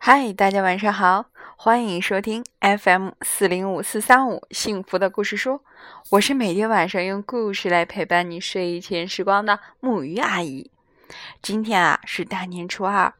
[0.00, 1.26] 嗨，大家晚上好，
[1.56, 5.60] 欢迎收听 FM 四零五四三五幸福的故事书。
[6.10, 10.70] 我是每天晚上用故事来陪伴你睡前时光的木鱼阿姨。
[11.42, 13.12] 今天啊是大年初二，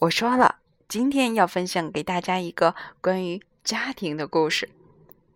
[0.00, 0.56] 我说了，
[0.86, 4.68] 今天要分享给大家一个关于家庭的故事。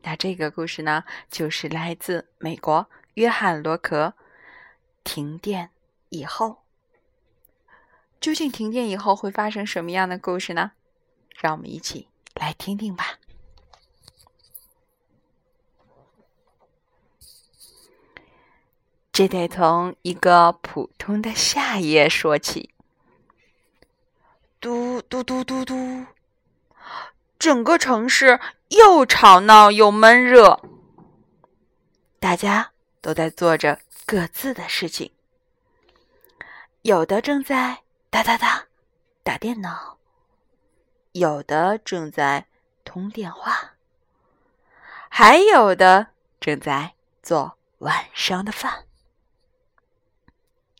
[0.03, 4.13] 那这个故事呢，就是来自美国约翰罗克。
[5.03, 5.71] 停电
[6.11, 6.59] 以后，
[8.21, 10.73] 究竟停电以后会发生什么样的故事呢？
[11.43, 13.19] 让我们一起来听听吧。
[19.11, 22.71] 这得从一个普通的夏夜说起。
[24.61, 26.07] 嘟嘟嘟嘟嘟，
[27.41, 28.39] 整个城市
[28.69, 30.63] 又吵闹又闷热，
[32.21, 35.11] 大家都在做着各自的事情，
[36.83, 38.69] 有的正在哒哒哒
[39.25, 39.99] 打电脑。
[41.13, 42.47] 有的正在
[42.85, 43.75] 通电话，
[45.11, 46.07] 还有的
[46.41, 48.85] 正在做晚上的饭。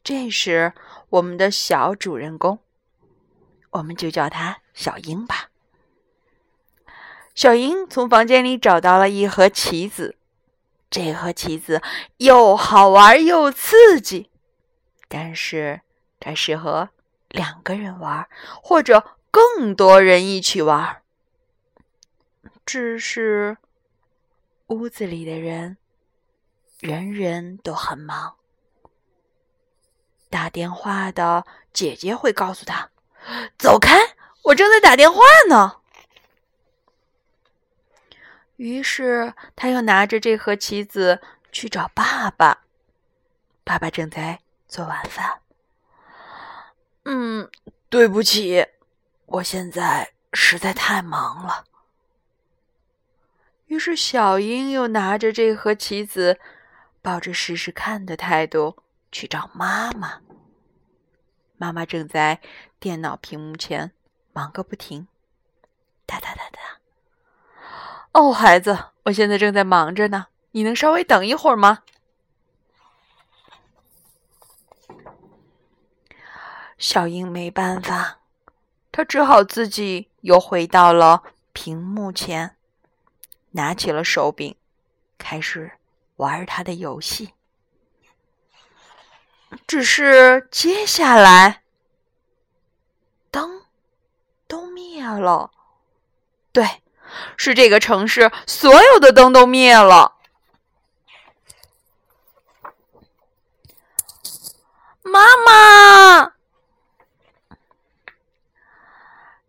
[0.03, 0.73] 这时，
[1.11, 2.61] 我们的小主人公，
[3.73, 5.51] 我们就叫他小英吧。
[7.35, 10.17] 小英从房间里找到了一盒棋子，
[10.89, 11.83] 这盒棋子
[12.17, 14.31] 又好玩又刺激，
[15.09, 15.83] 但是
[16.19, 16.89] 它适合
[17.29, 18.27] 两个人玩，
[18.63, 19.19] 或者。
[19.33, 21.03] 更多人一起玩，
[22.67, 23.57] 只是
[24.67, 25.79] 屋子里的人
[26.79, 28.37] 人人都很忙。
[30.29, 32.91] 打电话的姐姐会告诉他
[33.59, 33.99] ：“走开，
[34.45, 35.81] 我正在打电话呢。”
[38.57, 42.65] 于是他又拿着这盒棋子去找爸爸。
[43.65, 45.41] 爸爸正在做晚饭。
[47.05, 47.51] 嗯，
[47.89, 48.67] 对不起。
[49.33, 51.65] 我现在实在太忙了。
[53.67, 56.39] 于是，小英又拿着这盒棋子，
[57.01, 58.77] 抱着试试看的态度
[59.11, 60.21] 去找妈妈。
[61.57, 62.43] 妈妈正在
[62.79, 63.93] 电脑屏幕前
[64.35, 65.09] 忙个不停，
[66.05, 66.61] 哒哒哒哒。
[68.13, 71.85] 哦，孩子，我现在正在忙着呢，你能稍微等一会儿吗？
[76.77, 78.19] 小英没办法。
[78.93, 81.23] 他只好自己又回到了
[81.55, 82.57] 屏幕前，
[83.53, 84.55] 拿起了手柄，
[85.17, 85.73] 开始
[86.17, 87.33] 玩他的游戏。
[89.67, 91.63] 只是接下来，
[93.31, 93.63] 灯
[94.47, 95.51] 都灭了。
[96.53, 96.83] 对，
[97.39, 100.17] 是这个城市所有的灯都灭了。
[105.03, 106.35] 妈妈。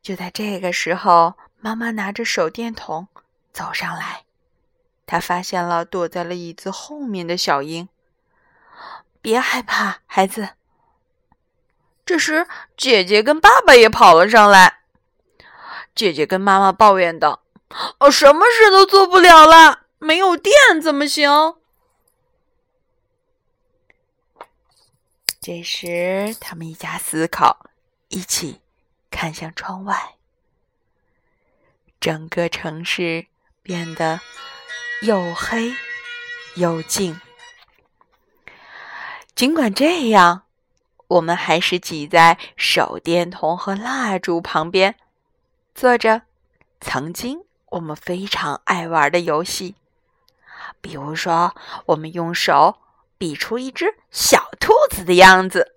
[0.03, 3.07] 就在这个时候，妈妈拿着手电筒
[3.53, 4.25] 走上来。
[5.05, 7.87] 她发现了躲在了椅子后面的小英。
[9.21, 10.49] 别害怕，孩子。
[12.05, 14.79] 这时，姐姐跟爸爸也跑了上来。
[15.95, 17.43] 姐姐跟妈妈抱怨道
[17.99, 21.31] ：“哦，什么事都做不了了，没有电怎么行？”
[25.39, 27.67] 这时，他们一家思考，
[28.09, 28.59] 一起。
[29.13, 30.15] 看向窗外，
[32.01, 33.27] 整个城市
[33.61, 34.19] 变得
[35.03, 35.71] 又黑
[36.55, 37.21] 又静。
[39.35, 40.43] 尽管这样，
[41.07, 44.95] 我们还是挤在手电筒和蜡烛旁边，
[45.75, 46.23] 做着
[46.81, 49.75] 曾经我们非常爱玩的游戏。
[50.81, 52.79] 比如说，我们用手
[53.19, 55.75] 比出一只小兔子的样子，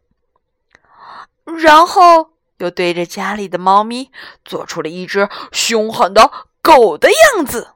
[1.45, 2.36] 然后。
[2.59, 4.11] 又对着家里的猫咪
[4.45, 6.31] 做出了一只凶狠的
[6.63, 7.75] 狗的样子，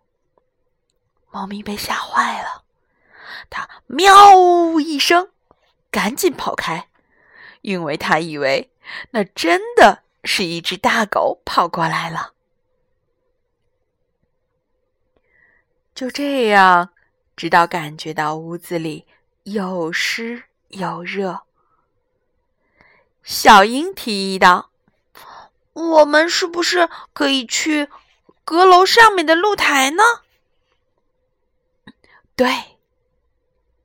[1.30, 2.64] 猫咪被吓坏了，
[3.50, 5.30] 它喵一声，
[5.91, 6.88] 赶紧跑开，
[7.60, 8.72] 因为它以为
[9.10, 12.32] 那真的是一只大狗跑过来了。
[15.94, 16.91] 就这样，
[17.36, 19.06] 直到感觉到屋子里
[19.42, 21.42] 又湿又热，
[23.22, 24.69] 小英提议道。
[25.80, 27.88] 我们是不是可以去
[28.44, 30.03] 阁楼上面的露台呢？
[32.36, 32.78] 对，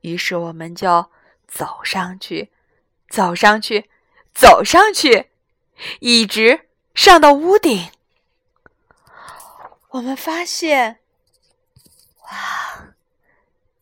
[0.00, 1.10] 于是我们就
[1.46, 2.50] 走上去，
[3.08, 3.90] 走上去，
[4.34, 5.30] 走上去，
[6.00, 7.90] 一直上到屋顶。
[9.90, 11.00] 我们发现，
[12.22, 12.94] 哇，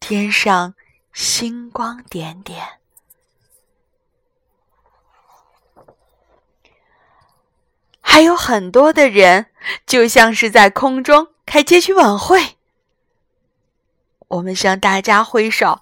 [0.00, 0.75] 天上
[1.12, 2.81] 星光点点。
[8.14, 9.46] 还有很多的人，
[9.88, 12.58] 就像是在空中开街区晚会。
[14.28, 15.81] 我们向大家挥手，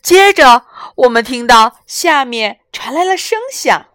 [0.00, 0.64] 接着
[0.94, 3.88] 我们听到下面传来了声响，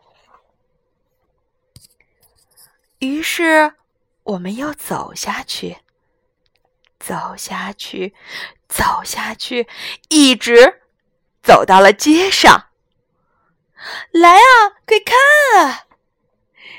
[2.99, 3.75] 于是
[4.23, 5.77] 我们又走下去，
[6.99, 8.13] 走下去，
[8.67, 9.65] 走下去，
[10.09, 10.81] 一直
[11.41, 12.65] 走到了街上。
[14.11, 15.86] 来啊，快看啊！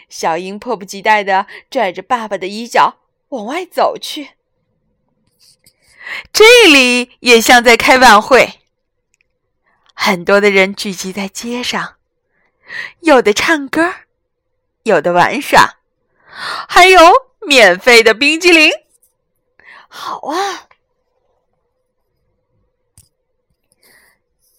[0.09, 2.97] 小鹰迫不及待地拽着爸爸的衣角
[3.29, 4.31] 往外走去。
[6.33, 8.61] 这里也像在开晚会，
[9.93, 11.97] 很多的人聚集在街上，
[13.01, 13.93] 有的唱歌，
[14.85, 15.79] 有的玩耍，
[16.67, 16.99] 还有
[17.47, 18.71] 免费的冰激凌。
[19.89, 20.69] 好啊！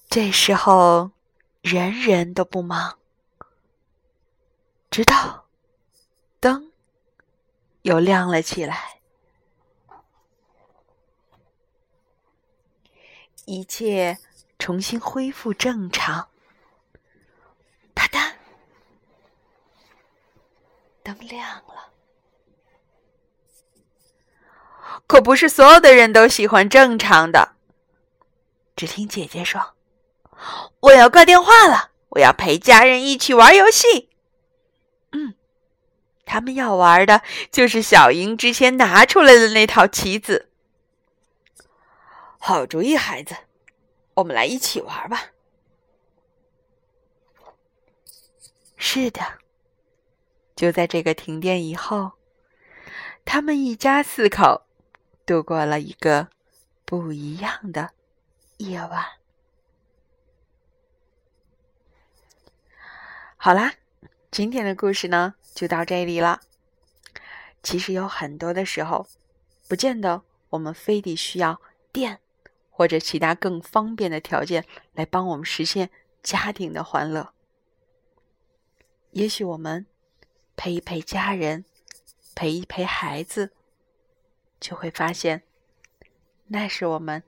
[0.07, 1.09] 这时候，
[1.61, 2.98] 人人都不忙，
[4.99, 5.45] 直到
[6.41, 6.73] 灯
[7.83, 8.99] 又亮了起来。
[13.45, 14.17] 一切
[14.57, 16.27] 重新恢复正常。
[17.95, 18.33] 啪嗒，
[21.01, 21.93] 灯亮了。
[25.07, 27.55] 可不是所有的人都喜欢正常的。
[28.75, 29.75] 只听姐姐说
[30.81, 34.07] ：“我要挂电话了，我要陪家人一起玩游戏。”
[35.11, 35.33] 嗯，
[36.25, 37.21] 他们要玩的
[37.51, 40.49] 就是小英之前拿出来的那套棋子。
[42.37, 43.35] 好主意，孩子，
[44.15, 45.31] 我们来一起玩吧。
[48.77, 49.21] 是的，
[50.55, 52.13] 就在这个停电以后，
[53.25, 54.65] 他们一家四口
[55.25, 56.29] 度过了一个
[56.85, 57.89] 不一样的
[58.57, 59.05] 夜晚。
[63.35, 63.73] 好啦，
[64.31, 66.41] 今天的故事呢就到这里了。
[67.61, 69.07] 其实有很多的时候，
[69.67, 71.61] 不见得我们非得需要
[71.91, 72.19] 电。
[72.71, 75.89] 或者其他更方便的条件来帮我们实现
[76.23, 77.33] 家庭的欢乐。
[79.11, 79.85] 也许我们
[80.55, 81.65] 陪一陪家人，
[82.33, 83.51] 陪一陪孩子，
[84.61, 85.43] 就会发现，
[86.47, 87.21] 那是我们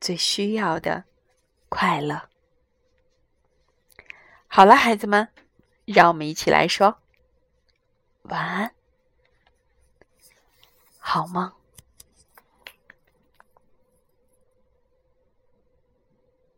[0.00, 1.06] 最需要的
[1.68, 2.28] 快乐。
[4.46, 5.28] 好了，孩子们，
[5.84, 6.98] 让我们一起来说
[8.22, 8.74] 晚安，
[10.98, 11.52] 好梦。